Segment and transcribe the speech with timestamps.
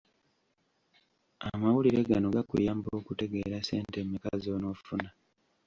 [1.49, 5.09] Amawulire gano gakuyamba okutegeera ssente mmeka z’onoofuna.